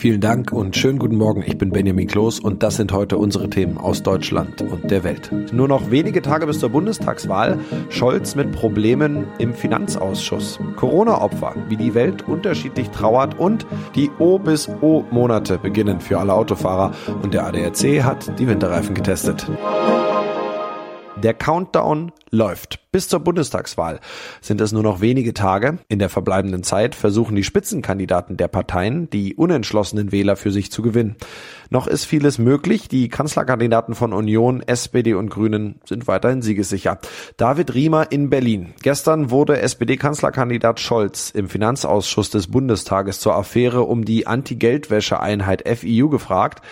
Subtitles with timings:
[0.00, 1.44] Vielen Dank und schönen guten Morgen.
[1.46, 5.30] Ich bin Benjamin Kloß und das sind heute unsere Themen aus Deutschland und der Welt.
[5.52, 7.58] Nur noch wenige Tage bis zur Bundestagswahl.
[7.90, 10.58] Scholz mit Problemen im Finanzausschuss.
[10.76, 16.92] Corona-Opfer, wie die Welt unterschiedlich trauert und die O bis O-Monate beginnen für alle Autofahrer.
[17.22, 19.50] Und der ADAC hat die Winterreifen getestet.
[21.22, 22.80] Der Countdown läuft.
[22.92, 24.00] Bis zur Bundestagswahl
[24.40, 25.78] sind es nur noch wenige Tage.
[25.88, 30.82] In der verbleibenden Zeit versuchen die Spitzenkandidaten der Parteien, die unentschlossenen Wähler für sich zu
[30.82, 31.16] gewinnen.
[31.68, 32.88] Noch ist vieles möglich.
[32.88, 36.98] Die Kanzlerkandidaten von Union, SPD und Grünen sind weiterhin siegessicher.
[37.36, 38.74] David Riemer in Berlin.
[38.82, 46.62] Gestern wurde SPD-Kanzlerkandidat Scholz im Finanzausschuss des Bundestages zur Affäre um die Anti-Geldwäsche-Einheit FIU gefragt.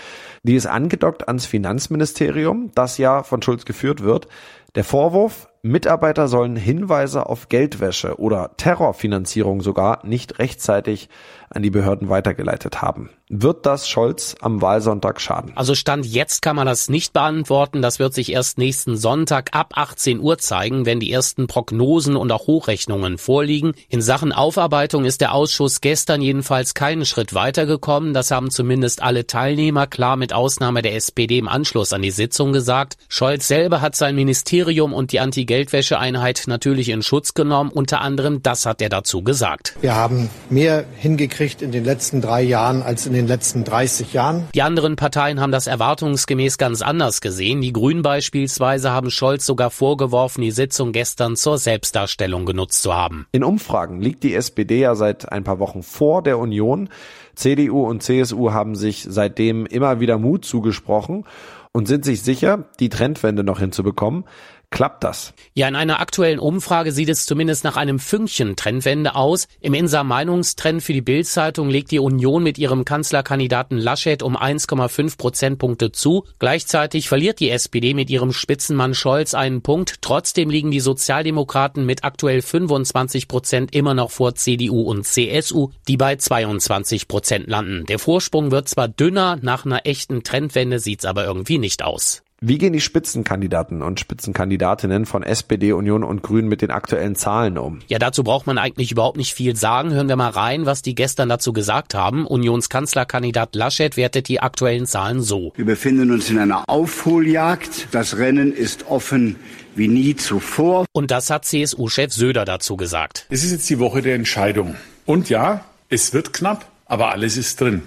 [0.42, 4.28] Die ist angedockt ans Finanzministerium, das ja von Schulz geführt wird.
[4.74, 11.08] Der Vorwurf, Mitarbeiter sollen Hinweise auf Geldwäsche oder Terrorfinanzierung sogar nicht rechtzeitig
[11.50, 13.10] an die Behörden weitergeleitet haben.
[13.30, 15.52] Wird das Scholz am Wahlsonntag schaden?
[15.54, 17.82] Also Stand jetzt kann man das nicht beantworten.
[17.82, 22.32] Das wird sich erst nächsten Sonntag ab 18 Uhr zeigen, wenn die ersten Prognosen und
[22.32, 23.74] auch Hochrechnungen vorliegen.
[23.90, 28.14] In Sachen Aufarbeitung ist der Ausschuss gestern jedenfalls keinen Schritt weitergekommen.
[28.14, 32.54] Das haben zumindest alle Teilnehmer klar mit Ausnahme der SPD im Anschluss an die Sitzung
[32.54, 32.96] gesagt.
[33.08, 37.72] Scholz selber hat sein Ministerium und die Anti-Geldwäsche-Einheit natürlich in Schutz genommen.
[37.72, 39.76] Unter anderem das hat er dazu gesagt.
[39.82, 44.48] Wir haben mehr hingekriegt in den letzten drei Jahren als in den letzten 30 Jahren.
[44.54, 47.60] Die anderen Parteien haben das erwartungsgemäß ganz anders gesehen.
[47.60, 53.26] Die Grünen beispielsweise haben Scholz sogar vorgeworfen, die Sitzung gestern zur Selbstdarstellung genutzt zu haben.
[53.32, 56.88] In Umfragen liegt die SPD ja seit ein paar Wochen vor der Union.
[57.34, 61.24] CDU und CSU haben sich seitdem immer wieder Mut zugesprochen
[61.72, 64.24] und sind sich sicher, die Trendwende noch hinzubekommen.
[64.70, 65.32] Klappt das?
[65.54, 69.48] Ja, in einer aktuellen Umfrage sieht es zumindest nach einem Fünkchen Trendwende aus.
[69.60, 75.16] Im Insa Meinungstrend für die Bild-Zeitung legt die Union mit ihrem Kanzlerkandidaten Laschet um 1,5
[75.16, 76.26] Prozentpunkte zu.
[76.38, 80.02] Gleichzeitig verliert die SPD mit ihrem Spitzenmann Scholz einen Punkt.
[80.02, 85.96] Trotzdem liegen die Sozialdemokraten mit aktuell 25 Prozent immer noch vor CDU und CSU, die
[85.96, 87.86] bei 22 Prozent landen.
[87.86, 92.22] Der Vorsprung wird zwar dünner, nach einer echten Trendwende sieht's aber irgendwie nicht aus.
[92.40, 97.58] Wie gehen die Spitzenkandidaten und Spitzenkandidatinnen von SPD, Union und Grünen mit den aktuellen Zahlen
[97.58, 97.80] um?
[97.88, 99.92] Ja, dazu braucht man eigentlich überhaupt nicht viel sagen.
[99.92, 102.28] Hören wir mal rein, was die gestern dazu gesagt haben.
[102.28, 105.52] Unionskanzlerkandidat Laschet wertet die aktuellen Zahlen so.
[105.56, 107.88] Wir befinden uns in einer Aufholjagd.
[107.90, 109.34] Das Rennen ist offen
[109.74, 110.86] wie nie zuvor.
[110.92, 113.26] Und das hat CSU-Chef Söder dazu gesagt.
[113.30, 114.76] Es ist jetzt die Woche der Entscheidung.
[115.06, 117.82] Und ja, es wird knapp, aber alles ist drin.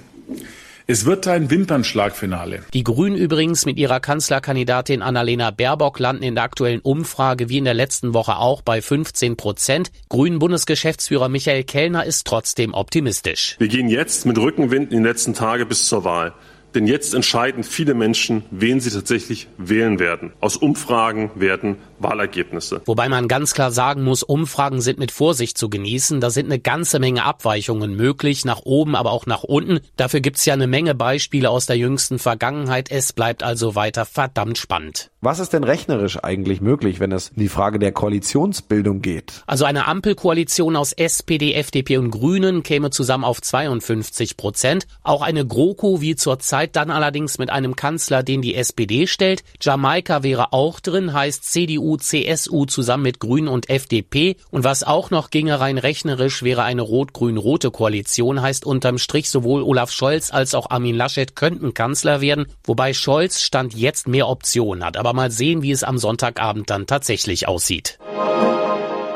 [0.87, 2.63] Es wird ein Wimpernschlagfinale.
[2.73, 7.65] Die Grünen übrigens mit ihrer Kanzlerkandidatin Annalena Baerbock landen in der aktuellen Umfrage wie in
[7.65, 9.91] der letzten Woche auch bei 15 Prozent.
[10.09, 13.55] Grünen Bundesgeschäftsführer Michael Kellner ist trotzdem optimistisch.
[13.59, 16.33] Wir gehen jetzt mit Rückenwind in den letzten Tage bis zur Wahl.
[16.73, 20.31] Denn jetzt entscheiden viele Menschen, wen sie tatsächlich wählen werden.
[20.39, 22.81] Aus Umfragen werden Wahlergebnisse.
[22.85, 26.21] Wobei man ganz klar sagen muss, Umfragen sind mit Vorsicht zu genießen.
[26.21, 29.81] Da sind eine ganze Menge Abweichungen möglich, nach oben, aber auch nach unten.
[29.97, 32.89] Dafür gibt's ja eine Menge Beispiele aus der jüngsten Vergangenheit.
[32.89, 35.10] Es bleibt also weiter verdammt spannend.
[35.23, 39.43] Was ist denn rechnerisch eigentlich möglich, wenn es in die Frage der Koalitionsbildung geht?
[39.45, 44.87] Also eine Ampelkoalition aus SPD, FDP und Grünen käme zusammen auf 52 Prozent.
[45.03, 49.43] Auch eine GroKo wie zurzeit dann allerdings mit einem Kanzler, den die SPD stellt.
[49.61, 54.37] Jamaika wäre auch drin, heißt CDU, CSU zusammen mit Grünen und FDP.
[54.49, 59.61] Und was auch noch ginge rein rechnerisch, wäre eine rot-grün-rote Koalition, heißt unterm Strich sowohl
[59.61, 64.83] Olaf Scholz als auch Armin Laschet könnten Kanzler werden, wobei Scholz Stand jetzt mehr Optionen
[64.83, 64.97] hat.
[64.97, 67.99] Aber aber mal sehen, wie es am Sonntagabend dann tatsächlich aussieht.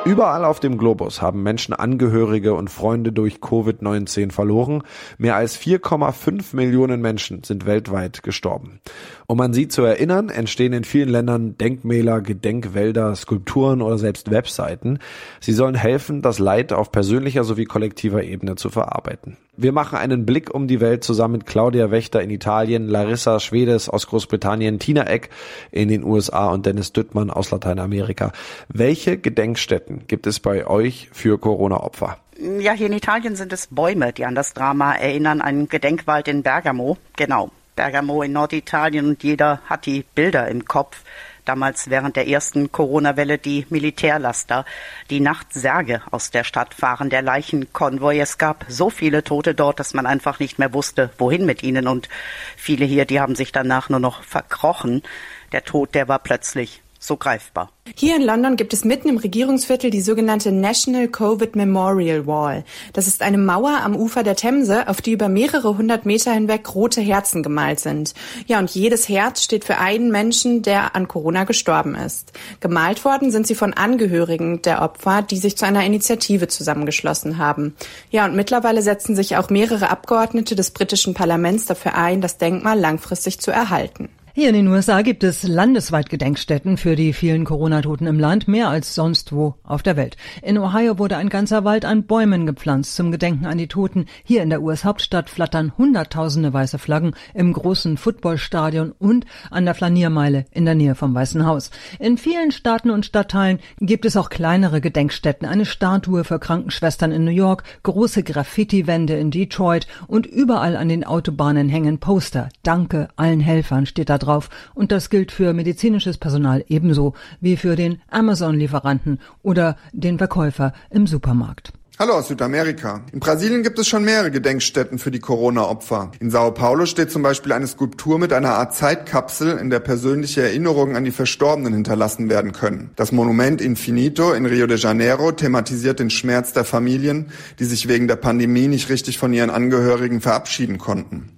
[0.03, 4.83] Überall auf dem Globus haben Menschen Angehörige und Freunde durch Covid-19 verloren.
[5.17, 8.81] Mehr als 4,5 Millionen Menschen sind weltweit gestorben.
[9.25, 14.99] Um an sie zu erinnern, entstehen in vielen Ländern Denkmäler, Gedenkwälder, Skulpturen oder selbst Webseiten.
[15.39, 19.37] Sie sollen helfen, das Leid auf persönlicher sowie kollektiver Ebene zu verarbeiten.
[19.57, 23.87] Wir machen einen Blick um die Welt zusammen mit Claudia Wächter in Italien, Larissa Schwedes
[23.87, 25.29] aus Großbritannien, Tina Eck
[25.71, 28.33] in den USA und Dennis Düttmann aus Lateinamerika.
[28.67, 32.17] Welche Gedenkstätten gibt es bei euch für Corona-Opfer?
[32.59, 35.39] Ja, hier in Italien sind es Bäume, die an das Drama erinnern.
[35.39, 36.97] Ein Gedenkwald in Bergamo.
[37.15, 37.49] Genau.
[37.77, 41.01] Bergamo in Norditalien und jeder hat die Bilder im Kopf
[41.45, 44.65] damals während der ersten Corona-Welle die Militärlaster,
[45.09, 48.19] die nachts Särge aus der Stadt fahren, der Leichenkonvoi.
[48.19, 51.87] Es gab so viele Tote dort, dass man einfach nicht mehr wusste, wohin mit ihnen.
[51.87, 52.09] Und
[52.57, 55.03] viele hier, die haben sich danach nur noch verkrochen.
[55.51, 57.69] Der Tod, der war plötzlich so greifbar.
[57.95, 62.65] Hier in London gibt es mitten im Regierungsviertel die sogenannte National Covid Memorial Wall.
[62.93, 66.73] Das ist eine Mauer am Ufer der Themse, auf die über mehrere hundert Meter hinweg
[66.73, 68.15] rote Herzen gemalt sind.
[68.47, 72.33] Ja, und jedes Herz steht für einen Menschen, der an Corona gestorben ist.
[72.59, 77.75] Gemalt worden sind sie von Angehörigen der Opfer, die sich zu einer Initiative zusammengeschlossen haben.
[78.09, 82.79] Ja, und mittlerweile setzen sich auch mehrere Abgeordnete des britischen Parlaments dafür ein, das Denkmal
[82.79, 84.09] langfristig zu erhalten.
[84.37, 88.67] Hier in den USA gibt es landesweit Gedenkstätten für die vielen Corona-Toten im Land, mehr
[88.67, 90.17] als sonst wo auf der Welt.
[90.41, 94.07] In Ohio wurde ein ganzer Wald an Bäumen gepflanzt zum Gedenken an die Toten.
[94.25, 100.43] Hier in der US-Hauptstadt flattern Hunderttausende weiße Flaggen im großen Footballstadion und an der Flaniermeile
[100.51, 101.71] in der Nähe vom Weißen Haus.
[101.99, 107.23] In vielen Staaten und Stadtteilen gibt es auch kleinere Gedenkstätten, eine Statue für Krankenschwestern in
[107.23, 112.49] New York, große Graffiti-Wände in Detroit und überall an den Autobahnen hängen Poster.
[112.63, 114.49] Danke allen Helfern steht da drauf.
[114.73, 121.07] Und das gilt für medizinisches Personal ebenso wie für den Amazon-Lieferanten oder den Verkäufer im
[121.07, 121.73] Supermarkt.
[121.97, 123.05] Hallo aus Südamerika.
[123.13, 126.11] In Brasilien gibt es schon mehrere Gedenkstätten für die Corona-Opfer.
[126.19, 130.41] In Sao Paulo steht zum Beispiel eine Skulptur mit einer Art Zeitkapsel, in der persönliche
[130.41, 132.89] Erinnerungen an die Verstorbenen hinterlassen werden können.
[132.97, 138.09] Das Monument Infinito in Rio de Janeiro thematisiert den Schmerz der Familien, die sich wegen
[138.09, 141.34] der Pandemie nicht richtig von ihren Angehörigen verabschieden konnten.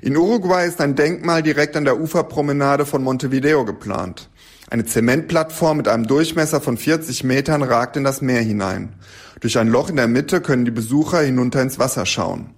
[0.00, 4.28] In Uruguay ist ein Denkmal direkt an der Uferpromenade von Montevideo geplant.
[4.70, 8.94] Eine Zementplattform mit einem Durchmesser von 40 Metern ragt in das Meer hinein.
[9.40, 12.54] Durch ein Loch in der Mitte können die Besucher hinunter ins Wasser schauen.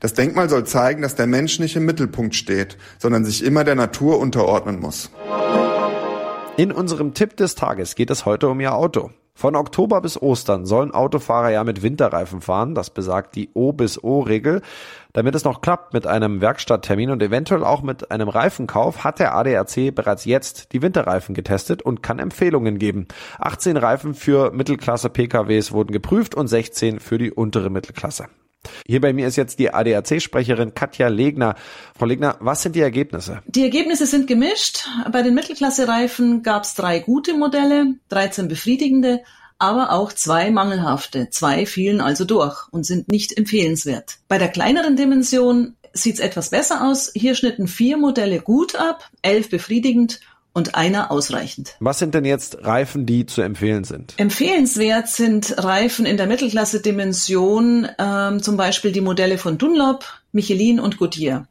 [0.00, 3.74] Das Denkmal soll zeigen, dass der Mensch nicht im Mittelpunkt steht, sondern sich immer der
[3.74, 5.10] Natur unterordnen muss.
[6.56, 9.10] In unserem Tipp des Tages geht es heute um Ihr Auto.
[9.40, 14.04] Von Oktober bis Ostern sollen Autofahrer ja mit Winterreifen fahren, das besagt die O bis
[14.04, 14.60] O-Regel.
[15.14, 19.34] Damit es noch klappt mit einem Werkstatttermin und eventuell auch mit einem Reifenkauf, hat der
[19.34, 23.08] ADAC bereits jetzt die Winterreifen getestet und kann Empfehlungen geben.
[23.38, 28.26] 18 Reifen für Mittelklasse PKWs wurden geprüft und 16 für die untere Mittelklasse.
[28.86, 31.54] Hier bei mir ist jetzt die ADAC-Sprecherin Katja Legner.
[31.98, 33.40] Frau Legner, was sind die Ergebnisse?
[33.46, 34.86] Die Ergebnisse sind gemischt.
[35.10, 39.22] Bei den Mittelklasse-Reifen gab es drei gute Modelle, 13 befriedigende,
[39.58, 41.30] aber auch zwei mangelhafte.
[41.30, 44.18] Zwei fielen also durch und sind nicht empfehlenswert.
[44.28, 47.10] Bei der kleineren Dimension sieht es etwas besser aus.
[47.14, 50.20] Hier schnitten vier Modelle gut ab, elf befriedigend
[50.52, 51.76] und einer ausreichend.
[51.80, 54.14] Was sind denn jetzt Reifen, die zu empfehlen sind?
[54.16, 60.98] Empfehlenswert sind Reifen in der Mittelklasse-Dimension, ähm, zum Beispiel die Modelle von Dunlop, Michelin und
[60.98, 61.46] Goodyear.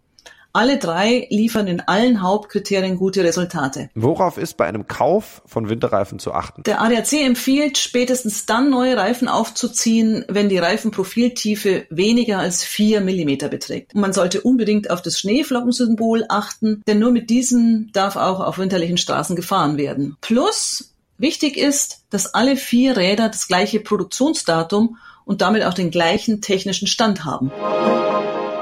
[0.59, 3.89] Alle drei liefern in allen Hauptkriterien gute Resultate.
[3.95, 6.63] Worauf ist bei einem Kauf von Winterreifen zu achten?
[6.63, 13.47] Der ADAC empfiehlt spätestens dann neue Reifen aufzuziehen, wenn die Reifenprofiltiefe weniger als vier Millimeter
[13.47, 13.95] beträgt.
[13.95, 18.57] Und man sollte unbedingt auf das Schneeflockensymbol achten, denn nur mit diesem darf auch auf
[18.57, 20.17] winterlichen Straßen gefahren werden.
[20.19, 26.41] Plus Wichtig ist, dass alle vier Räder das gleiche Produktionsdatum und damit auch den gleichen
[26.41, 27.51] technischen Stand haben.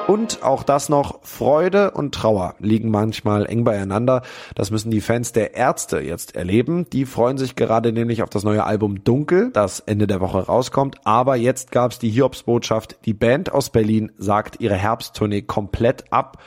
[0.08, 4.22] Und auch das noch, Freude und Trauer liegen manchmal eng beieinander.
[4.56, 6.90] Das müssen die Fans der Ärzte jetzt erleben.
[6.90, 10.96] Die freuen sich gerade nämlich auf das neue Album Dunkel, das Ende der Woche rauskommt.
[11.04, 13.00] Aber jetzt gab's die Hiobsbotschaft.
[13.04, 16.38] Die Band aus Berlin sagt ihre Herbsttournee komplett ab.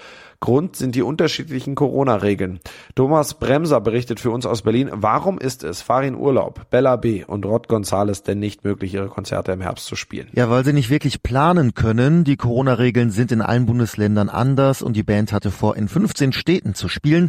[0.40, 2.60] Grund sind die unterschiedlichen Corona-Regeln.
[2.94, 7.24] Thomas Bremser berichtet für uns aus Berlin, warum ist es Farin Urlaub, Bella B.
[7.24, 10.28] und Rod Gonzales denn nicht möglich, ihre Konzerte im Herbst zu spielen?
[10.32, 12.24] Ja, weil sie nicht wirklich planen können.
[12.24, 16.74] Die Corona-Regeln sind in allen Bundesländern anders und die Band hatte vor, in 15 Städten
[16.74, 17.28] zu spielen.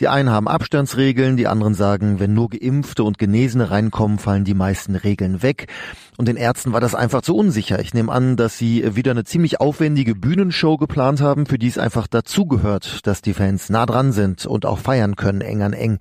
[0.00, 4.54] Die einen haben Abstandsregeln, die anderen sagen, wenn nur Geimpfte und Genesene reinkommen, fallen die
[4.54, 5.68] meisten Regeln weg.
[6.20, 7.80] Und den Ärzten war das einfach zu unsicher.
[7.80, 11.78] Ich nehme an, dass sie wieder eine ziemlich aufwendige Bühnenshow geplant haben, für die es
[11.78, 12.06] einfach
[12.40, 15.98] dazugehört, dass die Fans nah dran sind und auch feiern können, eng an eng.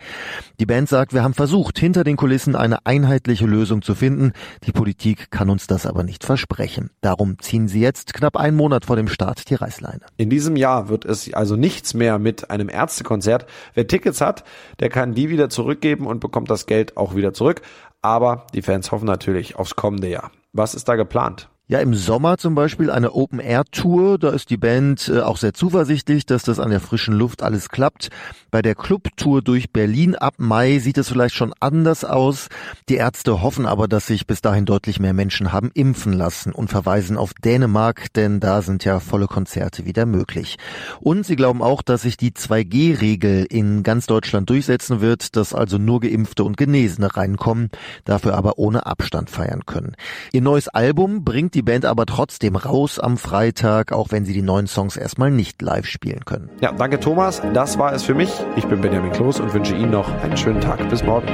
[0.61, 4.31] Die Band sagt, wir haben versucht, hinter den Kulissen eine einheitliche Lösung zu finden.
[4.63, 6.91] Die Politik kann uns das aber nicht versprechen.
[7.01, 9.99] Darum ziehen sie jetzt knapp einen Monat vor dem Start die Reißleine.
[10.15, 13.45] In diesem Jahr wird es also nichts mehr mit einem Ärztekonzert.
[13.73, 14.45] Wer Tickets hat,
[14.79, 17.61] der kann die wieder zurückgeben und bekommt das Geld auch wieder zurück.
[18.01, 20.31] Aber die Fans hoffen natürlich aufs kommende Jahr.
[20.53, 21.49] Was ist da geplant?
[21.71, 24.17] Ja, im Sommer zum Beispiel eine Open-Air-Tour.
[24.17, 27.69] Da ist die Band äh, auch sehr zuversichtlich, dass das an der frischen Luft alles
[27.69, 28.09] klappt.
[28.49, 32.49] Bei der Club-Tour durch Berlin ab Mai sieht es vielleicht schon anders aus.
[32.89, 36.71] Die Ärzte hoffen aber, dass sich bis dahin deutlich mehr Menschen haben impfen lassen und
[36.71, 40.57] verweisen auf Dänemark, denn da sind ja volle Konzerte wieder möglich.
[40.99, 45.77] Und sie glauben auch, dass sich die 2G-Regel in ganz Deutschland durchsetzen wird, dass also
[45.77, 47.69] nur Geimpfte und Genesene reinkommen,
[48.05, 49.95] dafür aber ohne Abstand feiern können.
[50.33, 54.41] Ihr neues Album bringt die Band aber trotzdem raus am Freitag, auch wenn sie die
[54.41, 56.49] neuen Songs erstmal nicht live spielen können.
[56.61, 57.41] Ja, danke Thomas.
[57.53, 58.31] Das war es für mich.
[58.55, 60.87] Ich bin Benjamin Kloß und wünsche Ihnen noch einen schönen Tag.
[60.89, 61.27] Bis morgen.